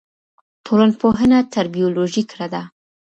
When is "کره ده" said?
2.31-2.61